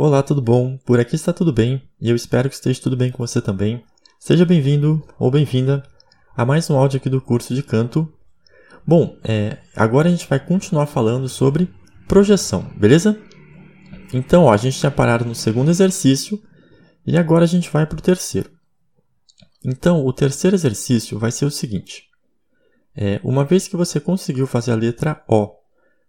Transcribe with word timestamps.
Olá, 0.00 0.22
tudo 0.22 0.40
bom? 0.40 0.78
Por 0.86 1.00
aqui 1.00 1.16
está 1.16 1.32
tudo 1.32 1.52
bem 1.52 1.82
e 2.00 2.08
eu 2.08 2.14
espero 2.14 2.48
que 2.48 2.54
esteja 2.54 2.80
tudo 2.80 2.96
bem 2.96 3.10
com 3.10 3.18
você 3.18 3.42
também. 3.42 3.84
Seja 4.16 4.44
bem-vindo 4.44 5.04
ou 5.18 5.28
bem-vinda 5.28 5.82
a 6.36 6.46
mais 6.46 6.70
um 6.70 6.76
áudio 6.76 6.98
aqui 6.98 7.10
do 7.10 7.20
curso 7.20 7.52
de 7.52 7.64
canto. 7.64 8.08
Bom, 8.86 9.18
é, 9.24 9.58
agora 9.74 10.06
a 10.06 10.10
gente 10.12 10.28
vai 10.28 10.38
continuar 10.38 10.86
falando 10.86 11.28
sobre 11.28 11.68
projeção, 12.06 12.62
beleza? 12.76 13.20
Então, 14.14 14.44
ó, 14.44 14.52
a 14.52 14.56
gente 14.56 14.78
tinha 14.78 14.88
parado 14.88 15.24
no 15.24 15.34
segundo 15.34 15.68
exercício 15.68 16.40
e 17.04 17.18
agora 17.18 17.42
a 17.42 17.48
gente 17.48 17.68
vai 17.68 17.84
para 17.84 17.98
o 17.98 18.00
terceiro. 18.00 18.52
Então, 19.64 20.06
o 20.06 20.12
terceiro 20.12 20.54
exercício 20.54 21.18
vai 21.18 21.32
ser 21.32 21.44
o 21.44 21.50
seguinte: 21.50 22.04
é, 22.94 23.20
uma 23.24 23.44
vez 23.44 23.66
que 23.66 23.76
você 23.76 23.98
conseguiu 23.98 24.46
fazer 24.46 24.70
a 24.70 24.76
letra 24.76 25.24
O 25.28 25.56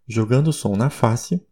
jogando 0.07 0.49
o 0.49 0.53
som 0.53 0.75
na 0.75 0.91
face, 0.91 1.43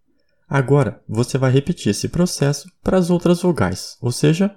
agora 0.48 1.04
você 1.08 1.38
vai 1.38 1.52
repetir 1.52 1.92
esse 1.92 2.08
processo 2.08 2.72
para 2.82 2.98
as 2.98 3.10
outras 3.10 3.42
vogais, 3.42 3.98
ou 4.02 4.12
seja, 4.12 4.56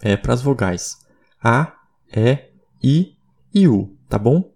é, 0.00 0.16
para 0.16 0.34
as 0.34 0.42
vogais 0.42 0.96
A, 1.42 1.72
E, 2.14 2.38
I 2.82 3.16
e 3.54 3.68
U, 3.68 3.96
tá 4.08 4.18
bom? 4.18 4.52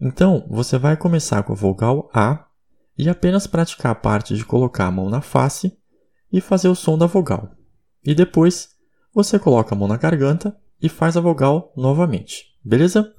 Então, 0.00 0.46
você 0.48 0.78
vai 0.78 0.96
começar 0.96 1.42
com 1.42 1.52
a 1.52 1.56
vogal 1.56 2.08
A 2.14 2.46
e 2.96 3.08
apenas 3.08 3.46
praticar 3.46 3.92
a 3.92 3.94
parte 3.94 4.34
de 4.34 4.44
colocar 4.44 4.86
a 4.86 4.90
mão 4.90 5.10
na 5.10 5.20
face 5.20 5.76
e 6.32 6.40
fazer 6.40 6.68
o 6.68 6.74
som 6.74 6.96
da 6.96 7.06
vogal. 7.06 7.50
E 8.04 8.14
depois, 8.14 8.70
você 9.12 9.38
coloca 9.38 9.74
a 9.74 9.78
mão 9.78 9.88
na 9.88 9.96
garganta 9.96 10.56
e 10.80 10.88
faz 10.88 11.16
a 11.16 11.20
vogal 11.20 11.72
novamente, 11.76 12.44
beleza? 12.64 13.12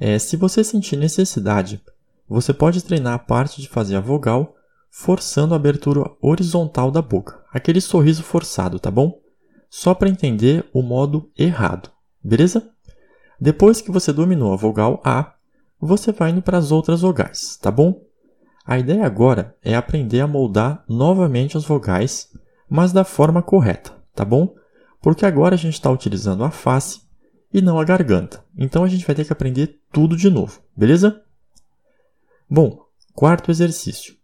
É, 0.00 0.18
se 0.18 0.36
você 0.36 0.64
sentir 0.64 0.96
necessidade, 0.96 1.80
você 2.28 2.52
pode 2.52 2.82
treinar 2.82 3.14
a 3.14 3.18
parte 3.18 3.60
de 3.60 3.68
fazer 3.68 3.94
a 3.96 4.00
vogal 4.00 4.56
forçando 4.94 5.54
a 5.54 5.56
abertura 5.56 6.04
horizontal 6.20 6.90
da 6.90 7.00
boca, 7.00 7.42
aquele 7.50 7.80
sorriso 7.80 8.22
forçado, 8.22 8.78
tá 8.78 8.90
bom? 8.90 9.18
Só 9.70 9.94
para 9.94 10.10
entender 10.10 10.68
o 10.70 10.82
modo 10.82 11.30
errado, 11.36 11.90
beleza? 12.22 12.70
Depois 13.40 13.80
que 13.80 13.90
você 13.90 14.12
dominou 14.12 14.52
a 14.52 14.56
vogal 14.56 15.00
A, 15.02 15.32
você 15.80 16.12
vai 16.12 16.30
indo 16.30 16.42
para 16.42 16.58
as 16.58 16.70
outras 16.70 17.00
vogais, 17.00 17.56
tá 17.56 17.70
bom? 17.70 18.04
A 18.66 18.78
ideia 18.78 19.06
agora 19.06 19.56
é 19.64 19.74
aprender 19.74 20.20
a 20.20 20.26
moldar 20.26 20.84
novamente 20.86 21.56
as 21.56 21.64
vogais, 21.64 22.28
mas 22.68 22.92
da 22.92 23.02
forma 23.02 23.42
correta, 23.42 23.96
tá 24.14 24.26
bom? 24.26 24.54
Porque 25.00 25.24
agora 25.24 25.54
a 25.54 25.58
gente 25.58 25.74
está 25.74 25.90
utilizando 25.90 26.44
a 26.44 26.50
face 26.50 27.00
e 27.52 27.62
não 27.62 27.80
a 27.80 27.84
garganta. 27.84 28.44
Então 28.56 28.84
a 28.84 28.88
gente 28.88 29.06
vai 29.06 29.16
ter 29.16 29.24
que 29.24 29.32
aprender 29.32 29.80
tudo 29.90 30.18
de 30.18 30.28
novo, 30.28 30.60
beleza? 30.76 31.22
Bom, 32.48 32.84
quarto 33.14 33.50
exercício. 33.50 34.21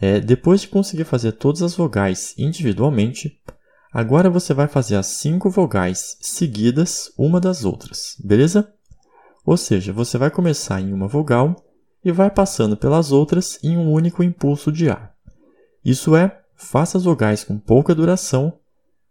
É, 0.00 0.18
depois 0.20 0.62
de 0.62 0.68
conseguir 0.68 1.04
fazer 1.04 1.32
todas 1.32 1.62
as 1.62 1.74
vogais 1.74 2.34
individualmente, 2.36 3.40
agora 3.92 4.28
você 4.28 4.52
vai 4.52 4.66
fazer 4.66 4.96
as 4.96 5.06
cinco 5.06 5.48
vogais 5.48 6.16
seguidas 6.20 7.12
uma 7.16 7.40
das 7.40 7.64
outras, 7.64 8.16
beleza? 8.22 8.72
Ou 9.44 9.56
seja, 9.56 9.92
você 9.92 10.18
vai 10.18 10.30
começar 10.30 10.80
em 10.80 10.92
uma 10.92 11.06
vogal 11.06 11.54
e 12.04 12.10
vai 12.10 12.30
passando 12.30 12.76
pelas 12.76 13.12
outras 13.12 13.58
em 13.62 13.76
um 13.76 13.90
único 13.90 14.22
impulso 14.22 14.72
de 14.72 14.90
ar. 14.90 15.14
Isso 15.84 16.16
é, 16.16 16.40
faça 16.56 16.98
as 16.98 17.04
vogais 17.04 17.44
com 17.44 17.58
pouca 17.58 17.94
duração, 17.94 18.58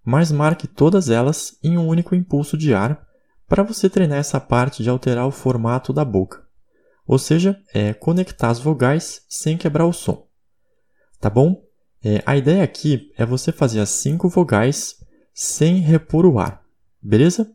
mas 0.04 0.32
marque 0.32 0.68
todas 0.68 1.10
elas 1.10 1.58
em 1.64 1.78
um 1.78 1.88
único 1.88 2.14
impulso 2.14 2.58
de 2.58 2.74
ar 2.74 3.08
para 3.48 3.64
você 3.64 3.90
treinar 3.90 4.18
essa 4.18 4.40
parte 4.40 4.84
de 4.84 4.90
alterar 4.90 5.28
o 5.28 5.32
formato 5.32 5.94
da 5.94 6.04
boca, 6.04 6.44
ou 7.06 7.18
seja, 7.20 7.60
é 7.74 7.94
conectar 7.94 8.50
as 8.50 8.60
vogais 8.60 9.22
sem 9.30 9.58
quebrar 9.58 9.86
o 9.86 9.94
som. 9.94 10.28
Tá 11.24 11.30
bom? 11.30 11.64
É, 12.04 12.22
a 12.26 12.36
ideia 12.36 12.62
aqui 12.62 13.10
é 13.18 13.26
você 13.26 13.54
fazer 13.54 13.80
as 13.80 13.88
cinco 13.88 14.28
vogais 14.28 14.98
sem 15.34 15.78
repor 15.78 16.26
o 16.26 16.38
ar, 16.38 16.62
beleza? 17.02 17.50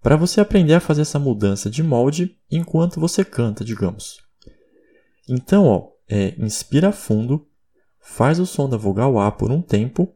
Para 0.00 0.16
você 0.16 0.40
aprender 0.40 0.72
a 0.72 0.80
fazer 0.80 1.02
essa 1.02 1.18
mudança 1.18 1.68
de 1.68 1.82
molde 1.82 2.38
enquanto 2.50 2.98
você 2.98 3.22
canta, 3.22 3.62
digamos. 3.62 4.22
Então, 5.28 5.66
ó, 5.66 5.90
é, 6.08 6.34
inspira 6.38 6.90
fundo, 6.90 7.46
faz 8.00 8.40
o 8.40 8.46
som 8.46 8.66
da 8.66 8.78
vogal 8.78 9.18
A 9.18 9.30
por 9.30 9.52
um 9.52 9.60
tempo 9.60 10.10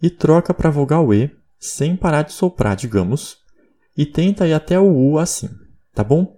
e 0.00 0.08
troca 0.08 0.54
para 0.54 0.70
a 0.70 0.72
vogal 0.72 1.12
E 1.12 1.30
sem 1.58 1.94
parar 1.94 2.22
de 2.22 2.32
soprar, 2.32 2.76
digamos, 2.76 3.40
e 3.94 4.06
tenta 4.06 4.48
ir 4.48 4.54
até 4.54 4.80
o 4.80 4.90
U 4.90 5.18
assim, 5.18 5.50
tá 5.92 6.02
bom? 6.02 6.34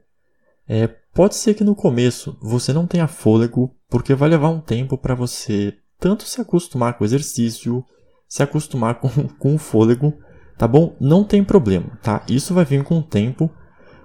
É, 0.67 0.89
pode 0.89 1.37
ser 1.37 1.55
que 1.55 1.63
no 1.63 1.77
começo 1.77 2.37
você 2.43 2.73
não 2.73 2.85
tenha 2.85 3.07
fôlego, 3.07 3.77
porque 3.89 4.13
vai 4.13 4.29
levar 4.29 4.49
um 4.49 4.61
tempo 4.61 4.99
para 4.99 5.15
você 5.15 5.79
tanto 6.05 6.25
se 6.25 6.39
acostumar 6.39 6.99
com 6.99 7.05
o 7.05 7.07
exercício, 7.07 7.83
se 8.29 8.43
acostumar 8.43 9.01
com, 9.01 9.09
com 9.39 9.55
o 9.55 9.59
fôlego, 9.59 10.13
tá 10.59 10.69
bom? 10.69 10.95
Não 11.01 11.25
tem 11.25 11.43
problema, 11.43 11.99
tá? 12.03 12.23
Isso 12.29 12.53
vai 12.53 12.67
vir 12.67 12.85
com 12.85 12.99
o 12.99 13.03
tempo. 13.03 13.51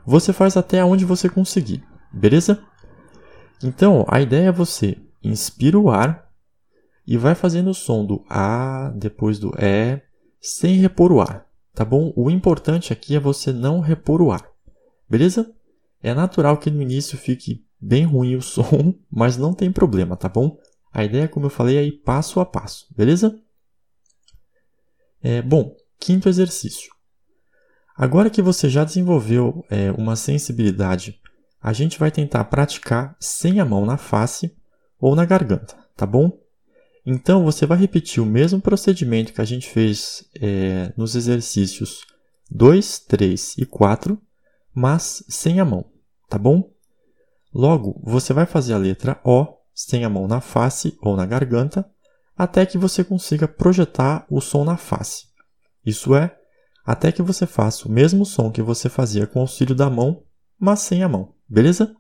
Você 0.06 0.32
faz 0.32 0.56
até 0.56 0.84
onde 0.86 1.04
você 1.04 1.28
conseguir, 1.28 1.84
beleza? 2.14 2.64
Então, 3.62 4.06
a 4.08 4.22
ideia 4.22 4.48
é 4.48 4.52
você 4.52 4.98
inspira 5.22 5.78
o 5.78 5.90
ar 5.90 6.30
e 7.06 7.18
vai 7.18 7.36
fazendo 7.36 7.72
o 7.72 7.74
som 7.74 8.06
do 8.06 8.24
A, 8.30 8.94
depois 8.96 9.38
do 9.38 9.52
E, 9.60 10.02
sem 10.40 10.76
repor 10.76 11.12
o 11.12 11.20
ar 11.20 11.50
tá 11.80 11.86
bom? 11.86 12.12
O 12.14 12.30
importante 12.30 12.92
aqui 12.92 13.16
é 13.16 13.20
você 13.22 13.54
não 13.54 13.80
repor 13.80 14.22
o 14.22 14.34
ar, 14.34 14.46
beleza? 15.10 15.50
É 16.04 16.14
natural 16.14 16.58
que 16.58 16.70
no 16.70 16.81
início 16.81 17.18
fique 17.18 17.66
bem 17.80 18.04
ruim 18.04 18.36
o 18.36 18.42
som, 18.44 18.94
mas 19.10 19.38
não 19.38 19.54
tem 19.54 19.72
problema, 19.72 20.18
tá 20.18 20.28
bom? 20.28 20.58
A 20.92 21.04
ideia, 21.04 21.28
como 21.28 21.46
eu 21.46 21.50
falei, 21.50 21.78
é 21.78 21.84
ir 21.84 22.02
passo 22.04 22.40
a 22.40 22.46
passo, 22.46 22.88
beleza? 22.96 23.40
É, 25.22 25.42
bom, 25.42 25.76
quinto 26.00 26.30
exercício. 26.30 26.92
Agora 27.96 28.30
que 28.30 28.42
você 28.42 28.70
já 28.70 28.84
desenvolveu 28.84 29.66
é, 29.70 29.92
uma 29.92 30.16
sensibilidade, 30.16 31.20
a 31.62 31.74
gente 31.74 32.00
vai 32.00 32.10
tentar 32.10 32.46
praticar 32.46 33.16
sem 33.20 33.60
a 33.60 33.66
mão 33.66 33.86
na 33.86 33.98
face 33.98 34.56
ou 35.00 35.16
na 35.16 35.26
garganta, 35.26 35.78
tá 35.96 36.06
bom? 36.06 36.40
Então, 37.06 37.44
você 37.44 37.66
vai 37.66 37.78
repetir 37.78 38.22
o 38.22 38.26
mesmo 38.26 38.62
procedimento 38.62 39.34
que 39.34 39.42
a 39.42 39.46
gente 39.46 39.68
fez 39.68 40.30
é, 40.40 40.94
nos 40.96 41.16
exercícios 41.16 42.06
2, 42.50 43.00
3 43.00 43.58
e 43.58 43.66
4, 43.66 44.20
mas 44.74 45.24
sem 45.28 45.60
a 45.60 45.66
mão, 45.66 45.86
tá 46.30 46.38
bom? 46.38 46.72
Logo, 47.54 48.00
você 48.04 48.32
vai 48.32 48.46
fazer 48.46 48.74
a 48.74 48.78
letra 48.78 49.20
O 49.24 49.59
sem 49.80 50.04
a 50.04 50.10
mão 50.10 50.28
na 50.28 50.42
face 50.42 50.98
ou 51.02 51.16
na 51.16 51.26
garganta, 51.26 51.90
até 52.38 52.66
que 52.66 52.78
você 52.78 53.02
consiga 53.02 53.48
projetar 53.48 54.26
o 54.30 54.42
som 54.42 54.66
na 54.66 54.76
face. 54.76 55.28
Isso 55.86 56.14
é, 56.14 56.36
até 56.86 57.14
que 57.14 57.22
você 57.22 57.48
faça 57.48 57.88
o 57.88 57.92
mesmo 57.92 58.26
som 58.26 58.52
que 58.52 58.62
você 58.62 58.90
fazia 58.90 59.26
com 59.26 59.40
o 59.40 59.44
auxílio 59.44 59.74
da 59.74 59.90
mão, 59.90 60.22
mas 60.60 60.82
sem 60.82 61.02
a 61.02 61.08
mão, 61.08 61.34
beleza? 61.48 61.96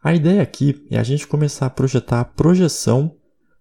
A 0.00 0.14
ideia 0.14 0.40
aqui 0.40 0.86
é 0.92 0.96
a 0.96 1.02
gente 1.02 1.26
começar 1.26 1.66
a 1.66 1.70
projetar 1.70 2.20
a 2.20 2.24
projeção 2.24 3.16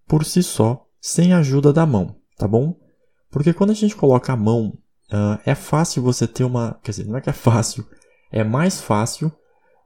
por 0.07 0.23
si 0.23 0.43
só, 0.43 0.85
sem 0.99 1.33
a 1.33 1.39
ajuda 1.39 1.73
da 1.73 1.83
mão, 1.83 2.15
tá 2.37 2.47
bom? 2.47 2.77
Porque 3.31 3.53
quando 3.53 3.71
a 3.71 3.75
gente 3.75 3.95
coloca 3.95 4.31
a 4.31 4.37
mão, 4.37 4.77
uh, 5.11 5.41
é 5.47 5.55
fácil 5.55 6.03
você 6.03 6.27
ter 6.27 6.43
uma. 6.43 6.79
Quer 6.83 6.91
dizer, 6.91 7.07
não 7.07 7.17
é 7.17 7.21
que 7.21 7.29
é 7.29 7.33
fácil, 7.33 7.87
é 8.31 8.43
mais 8.43 8.79
fácil 8.79 9.31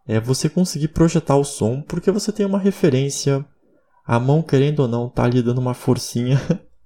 é 0.07 0.19
você 0.19 0.47
conseguir 0.49 0.89
projetar 0.89 1.35
o 1.35 1.43
som, 1.43 1.81
porque 1.81 2.11
você 2.11 2.31
tem 2.31 2.45
uma 2.45 2.59
referência, 2.59 3.45
a 4.05 4.19
mão, 4.19 4.41
querendo 4.41 4.81
ou 4.81 4.87
não, 4.87 5.09
tá 5.09 5.23
ali 5.23 5.41
dando 5.41 5.59
uma 5.59 5.73
forcinha. 5.73 6.39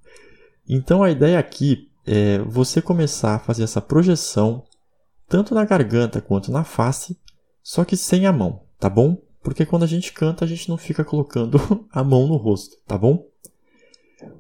então 0.68 1.04
a 1.04 1.12
ideia 1.12 1.38
aqui 1.38 1.90
é 2.06 2.40
você 2.40 2.82
começar 2.82 3.36
a 3.36 3.40
fazer 3.40 3.64
essa 3.64 3.82
projeção, 3.82 4.64
tanto 5.28 5.54
na 5.54 5.66
garganta 5.66 6.22
quanto 6.22 6.52
na 6.52 6.64
face, 6.64 7.20
só 7.62 7.84
que 7.84 7.98
sem 7.98 8.26
a 8.26 8.32
mão, 8.32 8.64
tá 8.80 8.90
bom? 8.90 9.22
Porque 9.44 9.66
quando 9.66 9.84
a 9.84 9.88
gente 9.88 10.14
canta, 10.14 10.46
a 10.46 10.48
gente 10.48 10.70
não 10.70 10.78
fica 10.78 11.04
colocando 11.04 11.60
a 11.92 12.04
mão 12.04 12.28
no 12.28 12.36
rosto, 12.36 12.78
tá 12.88 12.98
bom? 12.98 13.26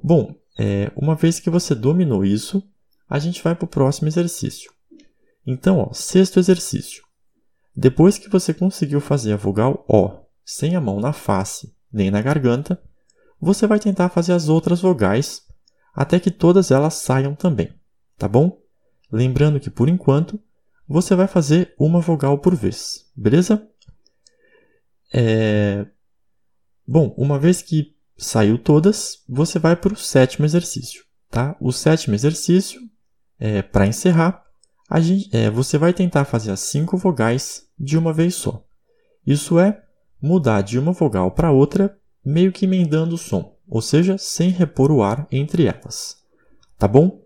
Bom, 0.02 0.36
é, 0.58 0.92
uma 0.96 1.16
vez 1.16 1.40
que 1.40 1.50
você 1.50 1.76
dominou 1.76 2.26
isso, 2.26 2.64
a 3.10 3.20
gente 3.20 3.44
vai 3.44 3.56
para 3.56 3.66
o 3.66 3.70
próximo 3.70 4.08
exercício. 4.08 4.72
Então, 5.46 5.80
ó, 5.80 5.94
sexto 5.94 6.40
exercício. 6.40 7.04
Depois 7.76 8.18
que 8.18 8.30
você 8.30 8.54
conseguiu 8.54 9.00
fazer 9.00 9.34
a 9.34 9.38
vogal 9.38 9.86
O 9.88 10.28
sem 10.44 10.76
a 10.76 10.82
mão 10.82 11.00
na 11.00 11.14
face 11.14 11.76
nem 11.92 12.10
na 12.10 12.22
garganta, 12.22 12.82
você 13.40 13.68
vai 13.68 13.80
tentar 13.80 14.10
fazer 14.10 14.34
as 14.34 14.50
outras 14.50 14.82
vogais 14.82 15.44
até 15.94 16.20
que 16.20 16.32
todas 16.32 16.72
elas 16.72 16.96
saiam 16.96 17.36
também, 17.36 17.74
tá 18.18 18.28
bom? 18.28 18.60
Lembrando 19.12 19.60
que 19.60 19.70
por 19.70 19.90
enquanto 19.90 20.40
você 20.88 21.16
vai 21.16 21.28
fazer 21.28 21.74
uma 21.80 22.00
vogal 22.00 22.40
por 22.40 22.56
vez, 22.56 23.12
beleza? 23.16 23.68
É... 25.14 25.86
Bom, 26.88 27.14
uma 27.18 27.38
vez 27.38 27.62
que 27.62 27.96
saiu 28.18 28.58
todas, 28.58 29.24
você 29.28 29.60
vai 29.60 29.76
para 29.76 29.94
o 29.94 29.98
sétimo 29.98 30.46
exercício. 30.46 31.04
Tá? 31.30 31.56
O 31.60 31.72
sétimo 31.72 32.16
exercício, 32.16 32.82
é, 33.40 33.62
para 33.62 33.86
encerrar, 33.86 34.44
gente, 34.98 35.30
é, 35.36 35.50
você 35.50 35.78
vai 35.78 35.94
tentar 35.94 36.26
fazer 36.26 36.52
as 36.52 36.62
cinco 36.62 36.98
vogais 36.98 37.68
de 37.78 37.98
uma 37.98 38.12
vez 38.12 38.34
só. 38.34 38.64
Isso 39.26 39.60
é, 39.60 39.84
mudar 40.22 40.62
de 40.62 40.80
uma 40.80 40.92
vogal 40.92 41.32
para 41.32 41.52
outra, 41.52 41.96
meio 42.26 42.52
que 42.52 42.66
emendando 42.66 43.16
o 43.16 43.18
som, 43.18 43.56
ou 43.68 43.82
seja, 43.82 44.18
sem 44.18 44.50
repor 44.50 44.92
o 44.92 45.04
ar 45.04 45.28
entre 45.32 45.66
elas. 45.66 46.18
tá 46.78 46.88
bom? 46.88 47.22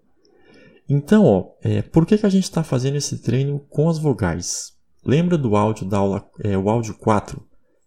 Então, 0.90 1.26
ó, 1.26 1.52
é, 1.62 1.82
por 1.82 2.06
que, 2.06 2.18
que 2.18 2.26
a 2.26 2.30
gente 2.30 2.44
está 2.44 2.64
fazendo 2.64 2.98
esse 2.98 3.20
treino 3.20 3.60
com 3.70 3.90
as 3.90 3.98
vogais? 3.98 4.74
Lembra 5.06 5.38
do 5.38 5.56
áudio 5.56 5.88
da 5.88 5.98
aula, 5.98 6.30
é, 6.44 6.58
o 6.58 6.70
áudio 6.70 6.96
4, 6.96 7.42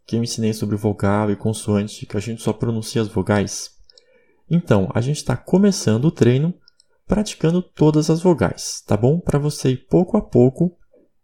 que 0.06 0.16
eu 0.16 0.22
ensinei 0.22 0.52
sobre 0.52 0.76
vogal 0.76 1.30
e 1.30 1.36
consoante, 1.36 2.06
que 2.06 2.16
a 2.16 2.20
gente 2.20 2.42
só 2.42 2.52
pronuncia 2.52 3.02
as 3.02 3.08
vogais? 3.08 3.70
Então, 4.50 4.88
a 4.94 5.00
gente 5.00 5.16
está 5.16 5.36
começando 5.36 6.06
o 6.06 6.10
treino 6.10 6.54
praticando 7.06 7.62
todas 7.62 8.10
as 8.10 8.20
vogais, 8.20 8.82
tá 8.86 8.96
bom? 8.96 9.20
Para 9.20 9.38
você 9.38 9.70
ir 9.70 9.86
pouco 9.86 10.16
a 10.16 10.22
pouco 10.22 10.76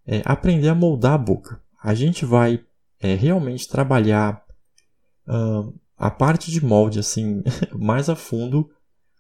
é, 0.07 0.23
aprender 0.25 0.69
a 0.69 0.75
moldar 0.75 1.15
a 1.15 1.19
boca. 1.19 1.61
A 1.83 1.95
gente 1.95 2.25
vai 2.25 2.65
é, 3.01 3.15
realmente 3.15 3.69
trabalhar 3.69 4.45
uh, 5.27 5.75
a 5.97 6.11
parte 6.11 6.51
de 6.51 6.65
molde 6.65 6.99
assim 6.99 7.43
mais 7.75 8.09
a 8.09 8.17
fundo 8.17 8.71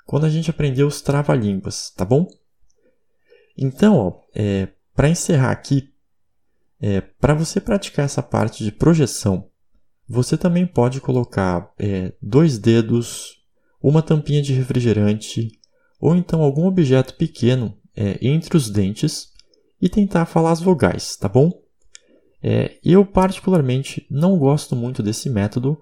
quando 0.06 0.24
a 0.24 0.30
gente 0.30 0.50
aprender 0.50 0.84
os 0.84 1.00
trava-línguas, 1.00 1.90
tá 1.90 2.04
bom? 2.04 2.26
Então, 3.56 4.22
é, 4.34 4.68
para 4.94 5.08
encerrar 5.08 5.50
aqui, 5.50 5.92
é, 6.80 7.00
para 7.00 7.34
você 7.34 7.60
praticar 7.60 8.04
essa 8.04 8.22
parte 8.22 8.64
de 8.64 8.72
projeção, 8.72 9.48
você 10.08 10.36
também 10.36 10.66
pode 10.66 11.00
colocar 11.00 11.72
é, 11.78 12.12
dois 12.20 12.58
dedos, 12.58 13.42
uma 13.80 14.02
tampinha 14.02 14.42
de 14.42 14.52
refrigerante 14.52 15.60
ou 16.02 16.16
então 16.16 16.42
algum 16.42 16.66
objeto 16.66 17.14
pequeno 17.14 17.78
é, 17.94 18.18
entre 18.20 18.56
os 18.56 18.68
dentes 18.68 19.28
e 19.80 19.88
tentar 19.88 20.26
falar 20.26 20.50
as 20.50 20.60
vogais, 20.60 21.16
tá 21.16 21.28
bom? 21.28 21.62
É, 22.42 22.76
eu 22.84 23.06
particularmente 23.06 24.04
não 24.10 24.36
gosto 24.36 24.74
muito 24.74 25.00
desse 25.00 25.30
método, 25.30 25.78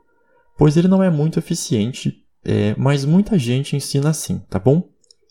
pois 0.59 0.77
ele 0.77 0.89
não 0.89 1.03
é 1.03 1.09
muito 1.09 1.39
eficiente, 1.39 2.23
é, 2.45 2.75
mas 2.77 3.07
muita 3.07 3.39
gente 3.39 3.75
ensina 3.75 4.11
assim, 4.11 4.41
tá 4.41 4.59
bom? 4.59 4.91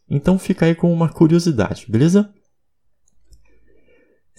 Então 0.10 0.40
fica 0.40 0.66
aí 0.66 0.74
com 0.74 0.92
uma 0.92 1.08
curiosidade, 1.08 1.86
beleza? 1.88 2.34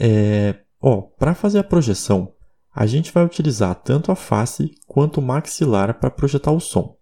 É, 0.01 0.59
ó, 0.83 1.03
para 1.03 1.33
fazer 1.33 1.61
a 1.61 1.65
projeção, 1.65 2.35
a 2.75 2.87
gente 2.87 3.13
vai 3.13 3.25
utilizar 3.25 3.77
tanto 3.77 4.11
a 4.11 4.17
face 4.17 4.75
quanto 4.89 5.21
o 5.21 5.23
maxilar 5.23 6.01
para 6.01 6.11
projetar 6.11 6.51
o 6.51 6.59
som. 6.59 7.00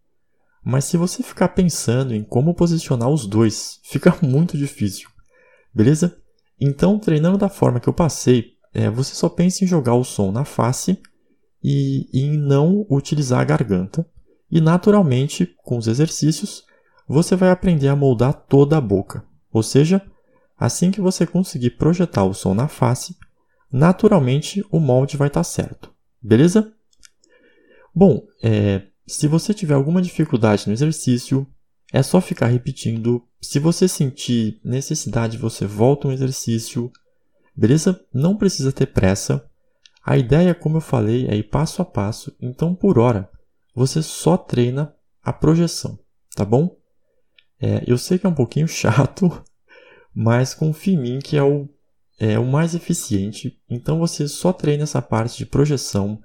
Mas 0.70 0.84
se 0.84 0.98
você 0.98 1.22
ficar 1.22 1.48
pensando 1.48 2.14
em 2.14 2.22
como 2.22 2.52
posicionar 2.52 3.08
os 3.08 3.26
dois, 3.26 3.80
fica 3.88 4.14
muito 4.20 4.54
difícil, 4.54 5.08
beleza? 5.74 6.20
Então, 6.60 6.98
treinando 6.98 7.38
da 7.38 7.48
forma 7.48 7.80
que 7.80 7.88
eu 7.88 7.92
passei, 7.94 8.52
é, 8.74 8.90
você 8.90 9.14
só 9.14 9.30
pensa 9.30 9.64
em 9.64 9.66
jogar 9.66 9.94
o 9.94 10.04
som 10.04 10.30
na 10.30 10.44
face 10.44 11.00
e, 11.64 12.06
e 12.12 12.20
em 12.20 12.36
não 12.36 12.86
utilizar 12.90 13.40
a 13.40 13.44
garganta. 13.44 14.06
E 14.50 14.60
naturalmente, 14.60 15.46
com 15.64 15.78
os 15.78 15.86
exercícios, 15.86 16.64
você 17.08 17.34
vai 17.34 17.50
aprender 17.50 17.88
a 17.88 17.96
moldar 17.96 18.34
toda 18.34 18.76
a 18.76 18.80
boca. 18.80 19.24
Ou 19.50 19.62
seja, 19.62 20.02
assim 20.58 20.90
que 20.90 21.00
você 21.00 21.26
conseguir 21.26 21.78
projetar 21.78 22.24
o 22.24 22.34
som 22.34 22.52
na 22.52 22.68
face, 22.68 23.16
naturalmente 23.72 24.62
o 24.70 24.78
molde 24.78 25.16
vai 25.16 25.28
estar 25.28 25.44
certo. 25.44 25.90
Beleza? 26.20 26.74
Bom, 27.94 28.22
é, 28.42 28.87
se 29.08 29.26
você 29.26 29.54
tiver 29.54 29.74
alguma 29.74 30.02
dificuldade 30.02 30.66
no 30.66 30.72
exercício, 30.72 31.46
é 31.92 32.02
só 32.02 32.20
ficar 32.20 32.46
repetindo. 32.46 33.24
Se 33.40 33.58
você 33.58 33.88
sentir 33.88 34.60
necessidade, 34.62 35.38
você 35.38 35.66
volta 35.66 36.06
um 36.06 36.12
exercício. 36.12 36.92
Beleza? 37.56 38.00
Não 38.12 38.36
precisa 38.36 38.70
ter 38.70 38.86
pressa. 38.86 39.48
A 40.04 40.16
ideia, 40.16 40.54
como 40.54 40.76
eu 40.76 40.80
falei, 40.80 41.26
é 41.26 41.36
ir 41.36 41.44
passo 41.44 41.82
a 41.82 41.84
passo, 41.84 42.34
então 42.40 42.74
por 42.74 42.98
hora 42.98 43.28
você 43.74 44.02
só 44.02 44.36
treina 44.36 44.94
a 45.22 45.32
projeção, 45.32 45.98
tá 46.34 46.44
bom? 46.44 46.76
É, 47.60 47.84
eu 47.86 47.98
sei 47.98 48.18
que 48.18 48.26
é 48.26 48.28
um 48.28 48.34
pouquinho 48.34 48.66
chato, 48.68 49.44
mas 50.14 50.54
confie 50.54 50.94
em 50.94 50.98
mim 50.98 51.18
que 51.18 51.36
é 51.36 51.42
o, 51.42 51.68
é 52.18 52.38
o 52.38 52.46
mais 52.46 52.74
eficiente. 52.74 53.60
Então 53.68 53.98
você 53.98 54.26
só 54.26 54.52
treina 54.52 54.84
essa 54.84 55.02
parte 55.02 55.36
de 55.36 55.46
projeção, 55.46 56.20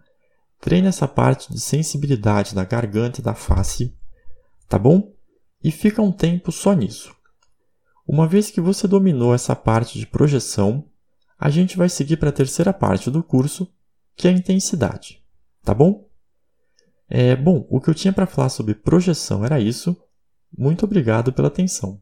treina 0.63 0.87
essa 0.87 1.09
parte 1.09 1.51
de 1.51 1.59
sensibilidade 1.59 2.55
da 2.55 2.63
garganta 2.63 3.19
e 3.19 3.23
da 3.23 3.33
face, 3.33 3.93
tá 4.69 4.79
bom? 4.79 5.13
E 5.61 5.69
fica 5.69 6.01
um 6.01 6.09
tempo 6.09 6.53
só 6.53 6.71
nisso. 6.71 7.13
Uma 8.07 8.25
vez 8.25 8.49
que 8.49 8.61
você 8.61 8.87
dominou 8.87 9.35
essa 9.35 9.57
parte 9.57 9.99
de 9.99 10.07
projeção, 10.07 10.87
a 11.37 11.49
gente 11.49 11.75
vai 11.75 11.89
seguir 11.89 12.15
para 12.15 12.29
a 12.29 12.33
terceira 12.33 12.71
parte 12.71 13.11
do 13.11 13.21
curso, 13.21 13.69
que 14.15 14.25
é 14.25 14.31
a 14.31 14.33
intensidade. 14.33 15.21
Tá 15.65 15.73
bom? 15.73 16.07
É, 17.09 17.35
bom, 17.35 17.67
o 17.69 17.81
que 17.81 17.89
eu 17.89 17.93
tinha 17.93 18.13
para 18.13 18.25
falar 18.25 18.47
sobre 18.47 18.73
projeção 18.73 19.43
era 19.43 19.59
isso. 19.59 20.01
Muito 20.57 20.85
obrigado 20.85 21.33
pela 21.33 21.49
atenção. 21.49 22.01